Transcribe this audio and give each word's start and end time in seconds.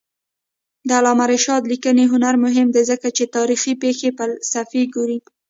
د 0.87 0.89
علامه 0.99 1.25
رشاد 1.33 1.63
لیکنی 1.71 2.05
هنر 2.13 2.35
مهم 2.45 2.67
دی 2.75 2.83
ځکه 2.91 3.07
چې 3.17 3.23
تاریخي 3.35 3.73
پېښې 3.83 4.09
فلسفي 4.19 4.83
ګوري. 4.95 5.19